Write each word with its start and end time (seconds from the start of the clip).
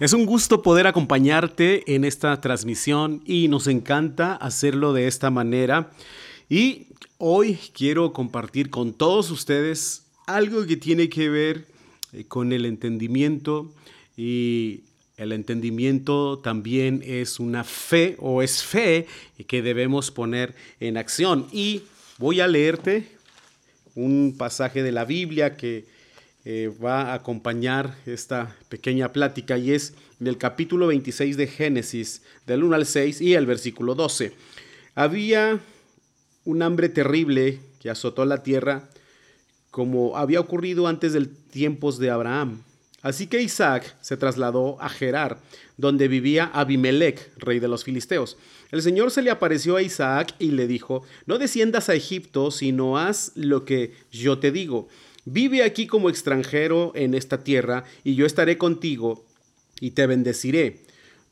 Es 0.00 0.12
un 0.12 0.26
gusto 0.26 0.60
poder 0.60 0.88
acompañarte 0.88 1.94
en 1.94 2.04
esta 2.04 2.40
transmisión 2.40 3.22
y 3.24 3.46
nos 3.46 3.68
encanta 3.68 4.34
hacerlo 4.34 4.92
de 4.92 5.06
esta 5.06 5.30
manera. 5.30 5.92
Y 6.48 6.88
hoy 7.18 7.60
quiero 7.72 8.12
compartir 8.12 8.70
con 8.70 8.92
todos 8.92 9.30
ustedes 9.30 10.06
algo 10.26 10.66
que 10.66 10.76
tiene 10.76 11.08
que 11.08 11.28
ver 11.28 11.68
eh, 12.12 12.24
con 12.24 12.52
el 12.52 12.66
entendimiento 12.66 13.72
y 14.16 14.80
el 15.16 15.30
entendimiento 15.30 16.40
también 16.40 17.00
es 17.06 17.38
una 17.38 17.62
fe 17.62 18.16
o 18.18 18.42
es 18.42 18.64
fe 18.64 19.06
que 19.46 19.62
debemos 19.62 20.10
poner 20.10 20.56
en 20.80 20.96
acción. 20.96 21.46
Y 21.52 21.82
voy 22.18 22.40
a 22.40 22.48
leerte 22.48 23.12
un 23.94 24.34
pasaje 24.36 24.82
de 24.82 24.90
la 24.90 25.04
Biblia 25.04 25.56
que 25.56 25.93
eh, 26.44 26.70
va 26.82 27.12
a 27.12 27.14
acompañar 27.14 27.96
esta 28.04 28.54
pequeña 28.68 29.12
plática 29.12 29.56
y 29.56 29.72
es 29.72 29.94
del 30.18 30.36
capítulo 30.36 30.88
26 30.88 31.36
de 31.36 31.46
Génesis, 31.46 32.22
del 32.46 32.64
1 32.64 32.76
al 32.76 32.86
6 32.86 33.20
y 33.20 33.34
el 33.34 33.46
versículo 33.46 33.94
12. 33.94 34.32
Había 34.94 35.60
un 36.44 36.62
hambre 36.62 36.88
terrible 36.88 37.60
que 37.80 37.90
azotó 37.90 38.24
la 38.24 38.42
tierra 38.42 38.88
como 39.70 40.16
había 40.16 40.38
ocurrido 40.38 40.86
antes 40.86 41.14
del 41.14 41.28
tiempos 41.28 41.98
de 41.98 42.10
Abraham. 42.10 42.62
Así 43.02 43.26
que 43.26 43.42
Isaac 43.42 43.96
se 44.00 44.16
trasladó 44.16 44.80
a 44.80 44.88
Gerar, 44.88 45.38
donde 45.76 46.08
vivía 46.08 46.50
Abimelech, 46.54 47.32
rey 47.36 47.58
de 47.58 47.68
los 47.68 47.84
filisteos. 47.84 48.38
El 48.70 48.82
Señor 48.82 49.10
se 49.10 49.20
le 49.20 49.30
apareció 49.30 49.76
a 49.76 49.82
Isaac 49.82 50.34
y 50.38 50.52
le 50.52 50.66
dijo, 50.66 51.04
no 51.26 51.38
desciendas 51.38 51.88
a 51.88 51.94
Egipto, 51.94 52.50
sino 52.50 52.98
haz 52.98 53.32
lo 53.34 53.64
que 53.64 53.94
yo 54.12 54.38
te 54.38 54.52
digo. 54.52 54.88
Vive 55.24 55.62
aquí 55.62 55.86
como 55.86 56.10
extranjero 56.10 56.92
en 56.94 57.14
esta 57.14 57.42
tierra, 57.42 57.84
y 58.02 58.14
yo 58.14 58.26
estaré 58.26 58.58
contigo 58.58 59.24
y 59.80 59.92
te 59.92 60.06
bendeciré. 60.06 60.80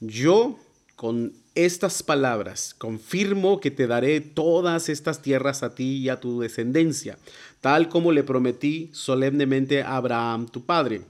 Yo, 0.01 0.59
con 0.97 1.35
estas 1.55 2.03
palabras, 2.03 2.75
confirmo 2.79 3.61
que 3.61 3.71
te 3.71 3.87
daré 3.87 4.21
todas 4.21 4.89
estas 4.89 5.21
tierras 5.21 5.63
a 5.63 5.75
ti 5.75 5.99
y 5.99 6.09
a 6.09 6.21
tu 6.21 6.41
descendencia, 6.41 7.19
tal 7.61 7.89
como 7.91 8.13
le 8.13 8.25
prometí 8.25 8.89
solemnemente 8.93 9.83
a 9.83 9.97
Abraham 9.97 10.49
tu 10.49 10.65
padre. 10.65 11.03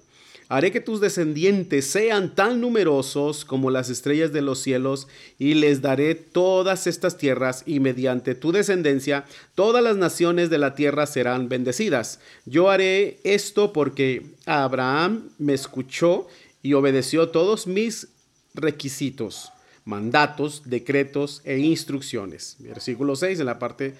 Haré 0.53 0.71
que 0.71 0.83
tus 0.83 1.01
descendientes 1.01 1.87
sean 1.87 2.35
tan 2.35 2.61
numerosos 2.61 3.47
como 3.47 3.71
las 3.71 3.89
estrellas 3.89 4.35
de 4.35 4.43
los 4.43 4.59
cielos, 4.59 5.09
y 5.39 5.55
les 5.55 5.81
daré 5.81 6.15
todas 6.15 6.87
estas 6.87 7.17
tierras, 7.17 7.63
y 7.65 7.81
mediante 7.81 8.35
tu 8.35 8.53
descendencia 8.53 9.25
todas 9.55 9.83
las 9.83 9.97
naciones 9.97 10.51
de 10.51 10.59
la 10.59 10.75
tierra 10.75 11.07
serán 11.07 11.49
bendecidas. 11.49 12.21
Yo 12.45 12.69
haré 12.69 13.17
esto 13.25 13.73
porque 13.73 14.27
Abraham 14.45 15.31
me 15.39 15.55
escuchó 15.55 16.29
y 16.63 16.75
obedeció 16.75 17.31
todos 17.31 17.67
mis 17.67 18.09
requisitos, 18.53 19.53
mandatos, 19.87 20.65
decretos 20.67 21.41
e 21.45 21.61
instrucciones. 21.61 22.57
Versículo 22.59 23.17
6 23.17 23.41
en 23.41 23.47
la 23.47 23.59
parte 23.59 23.95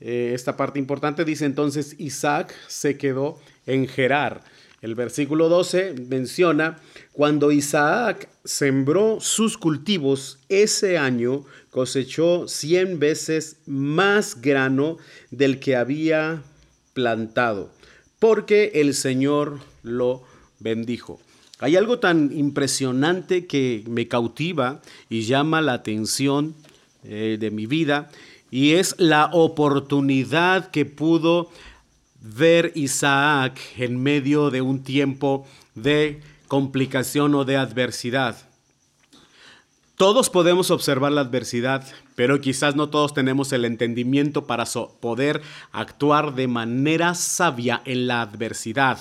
eh, 0.00 0.30
esta 0.36 0.56
parte 0.56 0.78
importante 0.78 1.24
dice 1.24 1.46
entonces 1.46 1.96
Isaac 1.98 2.54
se 2.68 2.96
quedó 2.96 3.40
en 3.66 3.88
Gerar 3.88 4.44
el 4.82 4.94
versículo 4.94 5.48
12 5.48 5.94
menciona, 6.08 6.78
cuando 7.12 7.52
Isaac 7.52 8.28
sembró 8.44 9.18
sus 9.20 9.58
cultivos, 9.58 10.38
ese 10.48 10.96
año 10.96 11.44
cosechó 11.70 12.48
cien 12.48 12.98
veces 12.98 13.58
más 13.66 14.40
grano 14.40 14.96
del 15.30 15.60
que 15.60 15.76
había 15.76 16.42
plantado, 16.94 17.70
porque 18.18 18.72
el 18.74 18.94
Señor 18.94 19.60
lo 19.82 20.22
bendijo. 20.60 21.20
Hay 21.58 21.76
algo 21.76 21.98
tan 21.98 22.30
impresionante 22.32 23.46
que 23.46 23.84
me 23.86 24.08
cautiva 24.08 24.80
y 25.10 25.22
llama 25.22 25.60
la 25.60 25.74
atención 25.74 26.54
eh, 27.04 27.36
de 27.38 27.50
mi 27.50 27.66
vida, 27.66 28.10
y 28.50 28.72
es 28.72 28.94
la 28.98 29.30
oportunidad 29.32 30.70
que 30.70 30.86
pudo 30.86 31.50
ver 32.20 32.72
Isaac 32.74 33.58
en 33.76 34.02
medio 34.02 34.50
de 34.50 34.60
un 34.60 34.82
tiempo 34.82 35.46
de 35.74 36.20
complicación 36.48 37.34
o 37.34 37.44
de 37.44 37.56
adversidad. 37.56 38.36
Todos 39.96 40.30
podemos 40.30 40.70
observar 40.70 41.12
la 41.12 41.20
adversidad, 41.20 41.86
pero 42.14 42.40
quizás 42.40 42.74
no 42.74 42.88
todos 42.88 43.12
tenemos 43.12 43.52
el 43.52 43.66
entendimiento 43.66 44.46
para 44.46 44.64
poder 45.00 45.42
actuar 45.72 46.34
de 46.34 46.48
manera 46.48 47.14
sabia 47.14 47.82
en 47.84 48.06
la 48.06 48.22
adversidad. 48.22 48.98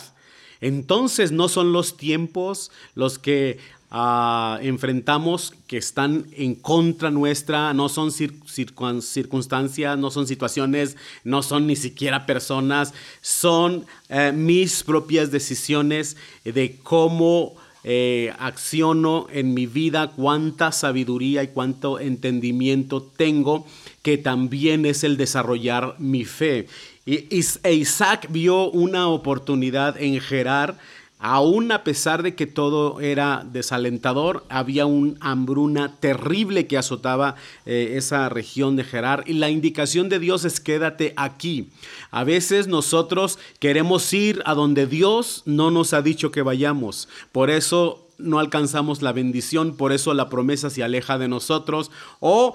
Entonces 0.62 1.32
no 1.32 1.48
son 1.48 1.72
los 1.72 1.98
tiempos 1.98 2.72
los 2.96 3.20
que 3.20 3.60
Ah, 3.92 4.60
enfrentamos 4.62 5.56
que 5.66 5.78
están 5.78 6.28
en 6.34 6.54
contra 6.54 7.10
nuestra, 7.10 7.74
no 7.74 7.90
son 7.90 8.12
circunstancias, 8.12 9.98
no 9.98 10.12
son 10.12 10.28
situaciones, 10.28 10.96
no 11.24 11.42
son 11.42 11.66
ni 11.66 11.76
siquiera 11.76 12.28
personas, 12.28 12.94
son 13.22 13.88
eh, 14.10 14.32
mis 14.32 14.84
propias 14.84 15.32
decisiones 15.32 16.18
de 16.44 16.78
cómo 16.84 17.56
eh, 17.84 18.32
acciono 18.38 19.26
en 19.32 19.56
mi 19.56 19.66
vida, 19.66 20.12
cuánta 20.12 20.72
sabiduría 20.72 21.42
y 21.42 21.48
cuánto 21.48 22.00
entendimiento 22.00 23.02
tengo, 23.02 23.66
que 24.04 24.20
también 24.20 24.86
es 24.86 25.04
el 25.04 25.18
desarrollar 25.18 25.96
mi 25.98 26.26
fe. 26.26 26.68
Y, 27.10 27.44
e 27.64 27.74
Isaac 27.74 28.28
vio 28.30 28.70
una 28.70 29.08
oportunidad 29.08 30.00
en 30.00 30.22
Gerar, 30.22 30.78
Aún 31.22 31.70
a 31.74 31.84
pesar 31.84 32.24
de 32.24 32.34
que 32.34 32.48
todo 32.48 33.02
era 33.02 33.46
desalentador, 33.52 34.46
había 34.48 34.86
una 34.86 35.18
hambruna 35.20 35.98
terrible 36.00 36.66
que 36.66 36.78
azotaba 36.78 37.36
eh, 37.66 37.96
esa 37.98 38.30
región 38.30 38.78
de 38.78 38.86
Gerar 38.86 39.26
y 39.28 39.34
la 39.34 39.50
indicación 39.50 40.08
de 40.08 40.20
Dios 40.20 40.46
es 40.46 40.62
quédate 40.62 41.14
aquí. 41.18 41.72
A 42.10 42.24
veces 42.24 42.68
nosotros 42.68 43.38
queremos 43.60 44.14
ir 44.14 44.42
a 44.46 44.54
donde 44.54 44.88
Dios 44.88 45.44
no 45.46 45.72
nos 45.72 45.92
ha 45.92 46.02
dicho 46.02 46.32
que 46.32 46.42
vayamos. 46.42 47.10
Por 47.34 47.50
eso 47.50 48.08
no 48.18 48.40
alcanzamos 48.40 49.02
la 49.02 49.12
bendición, 49.12 49.76
por 49.76 49.92
eso 49.92 50.14
la 50.14 50.30
promesa 50.30 50.70
se 50.70 50.84
aleja 50.84 51.18
de 51.18 51.28
nosotros 51.28 51.92
o 52.22 52.54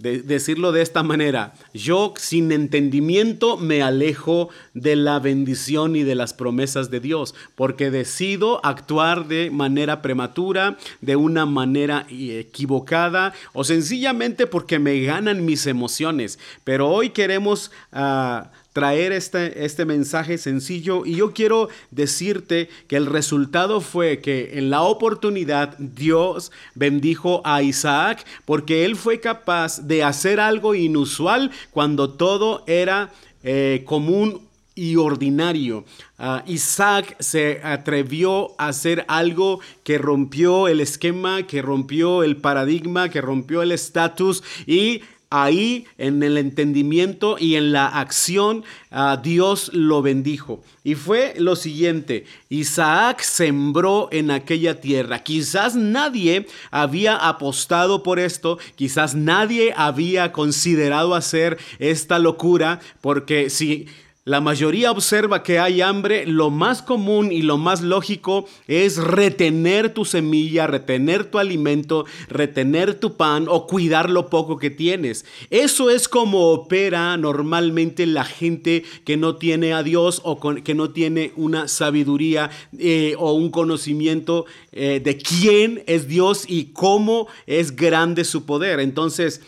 decirlo 0.00 0.72
de 0.72 0.82
esta 0.82 1.02
manera, 1.02 1.54
yo 1.74 2.14
sin 2.16 2.52
entendimiento 2.52 3.56
me 3.56 3.82
alejo 3.82 4.48
de 4.74 4.96
la 4.96 5.18
bendición 5.18 5.96
y 5.96 6.02
de 6.02 6.14
las 6.14 6.34
promesas 6.34 6.90
de 6.90 7.00
Dios, 7.00 7.34
porque 7.54 7.90
decido 7.90 8.64
actuar 8.64 9.28
de 9.28 9.50
manera 9.50 10.02
prematura, 10.02 10.78
de 11.00 11.16
una 11.16 11.46
manera 11.46 12.06
equivocada 12.10 13.32
o 13.52 13.64
sencillamente 13.64 14.46
porque 14.46 14.78
me 14.78 15.00
ganan 15.00 15.44
mis 15.44 15.66
emociones. 15.66 16.38
Pero 16.64 16.88
hoy 16.88 17.10
queremos... 17.10 17.70
Ah, 17.92 18.50
traer 18.72 19.12
este, 19.12 19.64
este 19.64 19.84
mensaje 19.84 20.38
sencillo 20.38 21.04
y 21.04 21.16
yo 21.16 21.32
quiero 21.32 21.68
decirte 21.90 22.68
que 22.86 22.96
el 22.96 23.06
resultado 23.06 23.80
fue 23.80 24.20
que 24.20 24.58
en 24.58 24.70
la 24.70 24.82
oportunidad 24.82 25.76
Dios 25.78 26.52
bendijo 26.74 27.42
a 27.44 27.62
Isaac 27.62 28.24
porque 28.44 28.84
él 28.84 28.96
fue 28.96 29.20
capaz 29.20 29.86
de 29.86 30.04
hacer 30.04 30.38
algo 30.38 30.74
inusual 30.74 31.50
cuando 31.70 32.10
todo 32.10 32.62
era 32.66 33.10
eh, 33.42 33.82
común 33.86 34.48
y 34.74 34.96
ordinario. 34.96 35.84
Ah, 36.18 36.42
Isaac 36.46 37.16
se 37.18 37.60
atrevió 37.62 38.52
a 38.58 38.68
hacer 38.68 39.04
algo 39.08 39.60
que 39.84 39.98
rompió 39.98 40.68
el 40.68 40.80
esquema, 40.80 41.46
que 41.46 41.60
rompió 41.60 42.22
el 42.22 42.36
paradigma, 42.36 43.08
que 43.08 43.20
rompió 43.20 43.62
el 43.62 43.72
estatus 43.72 44.42
y 44.66 45.02
ahí 45.30 45.86
en 45.96 46.22
el 46.22 46.36
entendimiento 46.36 47.36
y 47.38 47.54
en 47.54 47.72
la 47.72 47.86
acción, 47.86 48.64
Dios 49.22 49.70
lo 49.72 50.02
bendijo. 50.02 50.62
Y 50.82 50.96
fue 50.96 51.34
lo 51.38 51.56
siguiente, 51.56 52.24
Isaac 52.48 53.20
sembró 53.20 54.08
en 54.10 54.30
aquella 54.30 54.80
tierra. 54.80 55.22
Quizás 55.22 55.76
nadie 55.76 56.46
había 56.70 57.16
apostado 57.16 58.02
por 58.02 58.18
esto, 58.18 58.58
quizás 58.74 59.14
nadie 59.14 59.72
había 59.76 60.32
considerado 60.32 61.14
hacer 61.14 61.58
esta 61.78 62.18
locura, 62.18 62.80
porque 63.00 63.50
si 63.50 63.86
la 64.26 64.42
mayoría 64.42 64.90
observa 64.90 65.42
que 65.42 65.58
hay 65.58 65.80
hambre, 65.80 66.26
lo 66.26 66.50
más 66.50 66.82
común 66.82 67.32
y 67.32 67.40
lo 67.40 67.56
más 67.56 67.80
lógico 67.80 68.46
es 68.68 68.98
retener 68.98 69.94
tu 69.94 70.04
semilla, 70.04 70.66
retener 70.66 71.24
tu 71.24 71.38
alimento, 71.38 72.04
retener 72.28 73.00
tu 73.00 73.16
pan 73.16 73.46
o 73.48 73.66
cuidar 73.66 74.10
lo 74.10 74.28
poco 74.28 74.58
que 74.58 74.68
tienes. 74.68 75.24
Eso 75.48 75.88
es 75.88 76.06
como 76.06 76.50
opera 76.50 77.16
normalmente 77.16 78.06
la 78.06 78.24
gente 78.24 78.84
que 79.06 79.16
no 79.16 79.36
tiene 79.36 79.72
a 79.72 79.82
Dios 79.82 80.20
o 80.22 80.38
que 80.38 80.74
no 80.74 80.90
tiene 80.90 81.32
una 81.36 81.66
sabiduría 81.66 82.50
eh, 82.78 83.14
o 83.18 83.32
un 83.32 83.50
conocimiento 83.50 84.44
eh, 84.72 85.00
de 85.02 85.16
quién 85.16 85.82
es 85.86 86.08
Dios 86.08 86.44
y 86.46 86.66
cómo 86.66 87.26
es 87.46 87.74
grande 87.74 88.24
su 88.24 88.44
poder. 88.44 88.80
Entonces, 88.80 89.40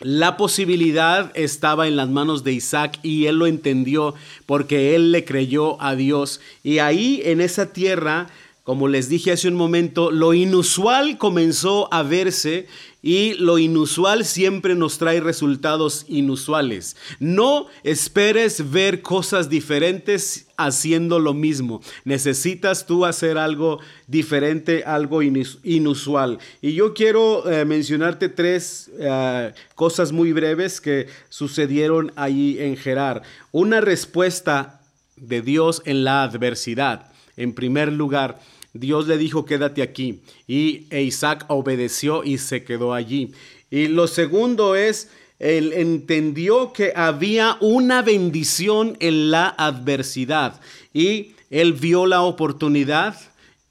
la 0.00 0.36
posibilidad 0.36 1.32
estaba 1.34 1.88
en 1.88 1.96
las 1.96 2.08
manos 2.08 2.44
de 2.44 2.52
Isaac 2.52 3.00
y 3.02 3.26
él 3.26 3.36
lo 3.36 3.46
entendió 3.46 4.14
porque 4.46 4.94
él 4.94 5.10
le 5.10 5.24
creyó 5.24 5.80
a 5.82 5.96
Dios. 5.96 6.40
Y 6.62 6.78
ahí 6.78 7.20
en 7.24 7.40
esa 7.40 7.72
tierra 7.72 8.28
como 8.68 8.86
les 8.86 9.08
dije 9.08 9.32
hace 9.32 9.48
un 9.48 9.54
momento, 9.54 10.10
lo 10.10 10.34
inusual 10.34 11.16
comenzó 11.16 11.88
a 11.90 12.02
verse 12.02 12.66
y 13.00 13.32
lo 13.38 13.58
inusual 13.58 14.26
siempre 14.26 14.74
nos 14.74 14.98
trae 14.98 15.20
resultados 15.20 16.04
inusuales. 16.06 16.94
No 17.18 17.68
esperes 17.82 18.70
ver 18.70 19.00
cosas 19.00 19.48
diferentes 19.48 20.48
haciendo 20.58 21.18
lo 21.18 21.32
mismo. 21.32 21.80
Necesitas 22.04 22.84
tú 22.84 23.06
hacer 23.06 23.38
algo 23.38 23.80
diferente, 24.06 24.84
algo 24.84 25.22
inusual. 25.22 26.38
Y 26.60 26.74
yo 26.74 26.92
quiero 26.92 27.50
eh, 27.50 27.64
mencionarte 27.64 28.28
tres 28.28 28.90
eh, 28.98 29.54
cosas 29.76 30.12
muy 30.12 30.34
breves 30.34 30.82
que 30.82 31.06
sucedieron 31.30 32.12
allí 32.16 32.58
en 32.60 32.76
Gerar. 32.76 33.22
Una 33.50 33.80
respuesta 33.80 34.82
de 35.16 35.40
Dios 35.40 35.80
en 35.86 36.04
la 36.04 36.22
adversidad. 36.22 37.10
En 37.38 37.54
primer 37.54 37.92
lugar, 37.92 38.40
Dios 38.72 39.06
le 39.06 39.18
dijo, 39.18 39.44
quédate 39.44 39.82
aquí. 39.82 40.20
Y 40.46 40.86
Isaac 40.94 41.44
obedeció 41.48 42.24
y 42.24 42.38
se 42.38 42.64
quedó 42.64 42.94
allí. 42.94 43.32
Y 43.70 43.88
lo 43.88 44.06
segundo 44.06 44.74
es, 44.76 45.08
él 45.38 45.72
entendió 45.72 46.72
que 46.72 46.92
había 46.94 47.56
una 47.60 48.02
bendición 48.02 48.96
en 49.00 49.30
la 49.30 49.48
adversidad. 49.48 50.60
Y 50.92 51.32
él 51.50 51.72
vio 51.72 52.06
la 52.06 52.22
oportunidad, 52.22 53.16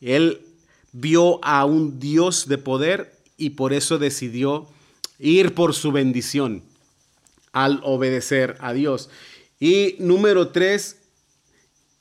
él 0.02 0.42
vio 0.94 1.44
a 1.44 1.66
un 1.66 2.00
Dios 2.00 2.48
de 2.48 2.58
poder 2.58 3.14
y 3.38 3.52
por 3.52 3.74
eso 3.74 3.98
decidió 3.98 4.68
ir 5.20 5.54
por 5.54 5.74
su 5.74 5.92
bendición 5.92 6.64
al 7.52 7.82
obedecer 7.84 8.58
a 8.60 8.74
Dios. 8.74 9.10
Y 9.60 9.96
número 10.00 10.50
tres, 10.50 10.97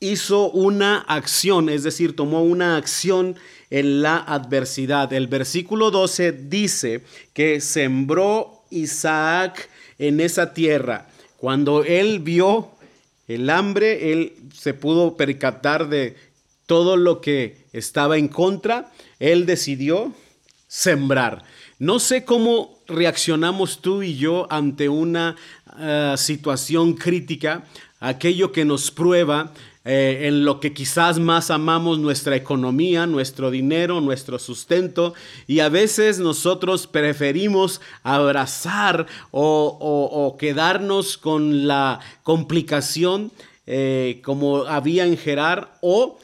hizo 0.00 0.50
una 0.50 0.98
acción, 0.98 1.68
es 1.68 1.82
decir, 1.82 2.14
tomó 2.14 2.42
una 2.42 2.76
acción 2.76 3.36
en 3.70 4.02
la 4.02 4.18
adversidad. 4.18 5.12
El 5.12 5.26
versículo 5.26 5.90
12 5.90 6.32
dice 6.32 7.02
que 7.32 7.60
sembró 7.60 8.64
Isaac 8.70 9.68
en 9.98 10.20
esa 10.20 10.52
tierra. 10.52 11.08
Cuando 11.36 11.84
él 11.84 12.20
vio 12.20 12.70
el 13.28 13.50
hambre, 13.50 14.12
él 14.12 14.34
se 14.54 14.74
pudo 14.74 15.16
percatar 15.16 15.88
de 15.88 16.16
todo 16.66 16.96
lo 16.96 17.20
que 17.20 17.66
estaba 17.72 18.18
en 18.18 18.28
contra, 18.28 18.92
él 19.18 19.46
decidió 19.46 20.12
sembrar. 20.66 21.44
No 21.78 21.98
sé 21.98 22.24
cómo 22.24 22.78
reaccionamos 22.86 23.80
tú 23.80 24.02
y 24.02 24.16
yo 24.16 24.46
ante 24.50 24.88
una 24.88 25.36
eh, 25.78 26.14
situación 26.16 26.94
crítica, 26.94 27.64
aquello 28.00 28.52
que 28.52 28.64
nos 28.64 28.90
prueba, 28.90 29.52
eh, 29.84 30.26
en 30.26 30.44
lo 30.44 30.58
que 30.58 30.72
quizás 30.72 31.20
más 31.20 31.50
amamos 31.50 32.00
nuestra 32.00 32.34
economía, 32.34 33.06
nuestro 33.06 33.52
dinero, 33.52 34.00
nuestro 34.00 34.40
sustento, 34.40 35.14
y 35.46 35.60
a 35.60 35.68
veces 35.68 36.18
nosotros 36.18 36.88
preferimos 36.88 37.80
abrazar 38.02 39.06
o, 39.30 40.36
quedarnos 40.40 41.16
con 41.16 41.68
la 41.68 42.00
complicación 42.24 43.30
eh, 43.68 44.20
como 44.24 44.64
había 44.64 45.06
en 45.06 45.16
Gerar 45.16 45.76
o 45.80 46.18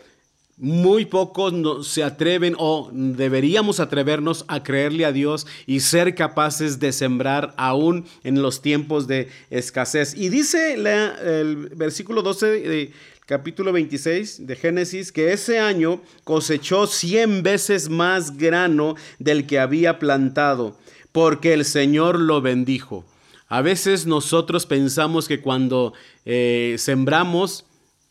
muy 0.62 1.06
pocos 1.06 1.88
se 1.88 2.05
atreven 2.05 2.55
o 2.56 2.88
deberíamos 2.93 3.81
atrevernos 3.81 4.44
a 4.47 4.62
creerle 4.62 5.05
a 5.05 5.11
Dios 5.11 5.44
y 5.67 5.81
ser 5.81 6.14
capaces 6.14 6.79
de 6.79 6.93
sembrar 6.93 7.53
aún 7.56 8.06
en 8.23 8.41
los 8.43 8.62
tiempos 8.62 9.09
de 9.09 9.29
escasez. 9.50 10.14
Y 10.17 10.29
dice 10.29 10.75
el 10.75 11.56
versículo 11.75 12.23
12 12.23 12.47
de 12.47 12.93
capítulo 13.26 13.73
26 13.73 14.47
de 14.47 14.55
Génesis, 14.55 15.11
que 15.11 15.32
ese 15.32 15.59
año 15.59 16.00
cosechó 16.23 16.87
cien 16.87 17.43
veces 17.43 17.88
más 17.88 18.37
grano 18.37 18.94
del 19.19 19.49
que 19.49 19.58
había 19.58 19.99
plantado, 19.99 20.79
porque 21.11 21.55
el 21.55 21.65
Señor 21.65 22.20
lo 22.20 22.41
bendijo. 22.41 23.05
A 23.49 23.62
veces 23.62 24.06
nosotros 24.06 24.67
pensamos 24.67 25.26
que 25.26 25.41
cuando 25.41 25.93
eh, 26.25 26.76
sembramos, 26.79 27.65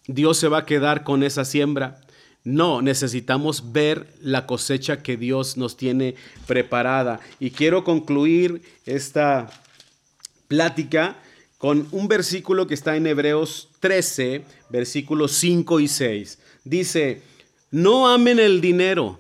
Dios 0.08 0.36
se 0.36 0.50
va 0.50 0.58
a 0.58 0.66
quedar 0.66 1.06
con 1.06 1.24
esa 1.24 1.46
siembra. 1.46 2.02
No, 2.44 2.82
necesitamos 2.82 3.72
ver 3.72 4.08
la 4.20 4.48
cosecha 4.48 5.04
que 5.04 5.16
Dios 5.16 5.58
nos 5.58 5.78
tiene 5.78 6.16
preparada. 6.48 7.20
Y 7.40 7.52
quiero 7.52 7.84
concluir 7.84 8.64
esta 8.86 9.50
plática 10.48 11.18
con 11.60 11.88
un 11.92 12.08
versículo 12.08 12.66
que 12.66 12.74
está 12.74 12.96
en 12.96 13.06
Hebreos 13.06 13.70
13, 13.80 14.44
versículos 14.70 15.34
5 15.34 15.80
y 15.80 15.88
6. 15.88 16.40
Dice, 16.64 17.22
no 17.70 18.08
amen 18.08 18.40
el 18.40 18.60
dinero. 18.60 19.20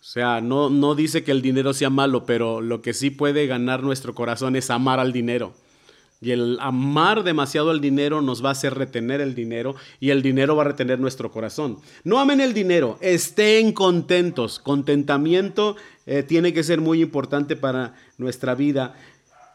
O 0.00 0.04
sea, 0.10 0.42
no, 0.42 0.68
no 0.68 0.94
dice 0.94 1.24
que 1.24 1.32
el 1.32 1.40
dinero 1.40 1.72
sea 1.72 1.88
malo, 1.88 2.26
pero 2.26 2.60
lo 2.60 2.82
que 2.82 2.92
sí 2.92 3.10
puede 3.10 3.46
ganar 3.46 3.82
nuestro 3.82 4.14
corazón 4.14 4.56
es 4.56 4.68
amar 4.68 5.00
al 5.00 5.12
dinero. 5.12 5.54
Y 6.20 6.32
el 6.32 6.58
amar 6.60 7.22
demasiado 7.22 7.70
al 7.70 7.80
dinero 7.80 8.20
nos 8.22 8.44
va 8.44 8.48
a 8.48 8.52
hacer 8.52 8.74
retener 8.74 9.20
el 9.20 9.36
dinero 9.36 9.76
y 10.00 10.10
el 10.10 10.20
dinero 10.20 10.56
va 10.56 10.62
a 10.62 10.66
retener 10.66 10.98
nuestro 10.98 11.30
corazón. 11.30 11.78
No 12.02 12.18
amen 12.18 12.40
el 12.40 12.54
dinero, 12.54 12.98
estén 13.00 13.72
contentos. 13.72 14.58
Contentamiento 14.58 15.76
eh, 16.06 16.24
tiene 16.24 16.52
que 16.52 16.64
ser 16.64 16.80
muy 16.80 17.02
importante 17.02 17.54
para 17.54 17.94
nuestra 18.16 18.56
vida. 18.56 18.94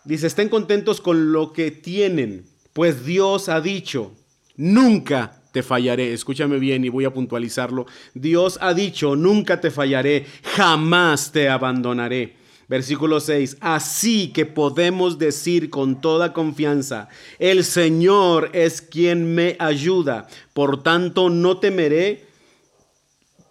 Dice, 0.05 0.27
estén 0.27 0.47
contentos 0.47 1.01
con 1.01 1.33
lo 1.33 1.51
que 1.51 1.71
tienen, 1.71 2.45
pues 2.71 3.05
Dios 3.05 3.49
ha 3.49 3.59
dicho, 3.59 4.13
nunca 4.55 5.43
te 5.51 5.63
fallaré. 5.63 6.13
Escúchame 6.13 6.59
bien 6.59 6.83
y 6.83 6.89
voy 6.89 7.05
a 7.05 7.13
puntualizarlo. 7.13 7.85
Dios 8.13 8.57
ha 8.61 8.73
dicho, 8.73 9.15
nunca 9.15 9.61
te 9.61 9.69
fallaré, 9.69 10.25
jamás 10.43 11.31
te 11.31 11.47
abandonaré. 11.47 12.42
Versículo 12.67 13.19
6, 13.19 13.57
así 13.59 14.29
que 14.29 14.45
podemos 14.45 15.19
decir 15.19 15.69
con 15.69 15.99
toda 15.99 16.33
confianza, 16.33 17.09
el 17.37 17.63
Señor 17.63 18.49
es 18.53 18.81
quien 18.81 19.35
me 19.35 19.57
ayuda, 19.59 20.27
por 20.53 20.81
tanto 20.81 21.29
no 21.29 21.57
temeré. 21.57 22.25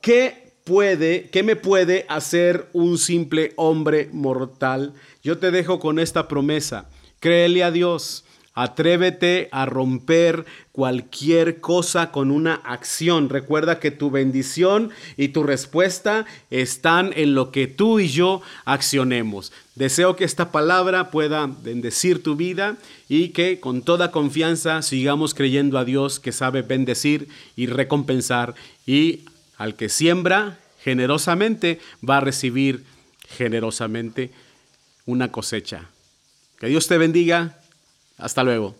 ¿Qué 0.00 0.54
puede, 0.64 1.28
qué 1.30 1.42
me 1.42 1.56
puede 1.56 2.06
hacer 2.08 2.68
un 2.72 2.96
simple 2.96 3.52
hombre 3.56 4.08
mortal? 4.12 4.94
Yo 5.22 5.38
te 5.38 5.50
dejo 5.50 5.78
con 5.78 5.98
esta 5.98 6.26
promesa. 6.26 6.88
Créele 7.20 7.62
a 7.62 7.70
Dios. 7.70 8.24
Atrévete 8.54 9.48
a 9.50 9.64
romper 9.64 10.44
cualquier 10.72 11.60
cosa 11.60 12.10
con 12.10 12.30
una 12.30 12.54
acción. 12.54 13.30
Recuerda 13.30 13.80
que 13.80 13.90
tu 13.90 14.10
bendición 14.10 14.90
y 15.16 15.28
tu 15.28 15.42
respuesta 15.42 16.26
están 16.50 17.12
en 17.16 17.34
lo 17.34 17.50
que 17.50 17.66
tú 17.66 17.98
y 17.98 18.08
yo 18.08 18.42
accionemos. 18.66 19.52
Deseo 19.74 20.16
que 20.16 20.24
esta 20.24 20.52
palabra 20.52 21.10
pueda 21.10 21.46
bendecir 21.46 22.22
tu 22.22 22.36
vida 22.36 22.76
y 23.08 23.30
que 23.30 23.58
con 23.58 23.80
toda 23.80 24.10
confianza 24.10 24.82
sigamos 24.82 25.32
creyendo 25.32 25.78
a 25.78 25.86
Dios 25.86 26.20
que 26.20 26.32
sabe 26.32 26.60
bendecir 26.60 27.28
y 27.56 27.68
recompensar 27.68 28.54
y 28.86 29.20
al 29.56 29.76
que 29.76 29.88
siembra 29.88 30.58
generosamente 30.82 31.80
va 32.06 32.18
a 32.18 32.20
recibir 32.20 32.84
generosamente 33.28 34.30
una 35.06 35.32
cosecha. 35.32 35.88
Que 36.58 36.66
Dios 36.66 36.86
te 36.86 36.98
bendiga. 36.98 37.61
Hasta 38.18 38.42
luego. 38.44 38.74